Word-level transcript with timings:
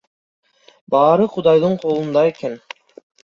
Баары 0.95 1.25
Кудайдын 1.35 1.73
колунда 1.83 2.21
экен. 2.31 2.53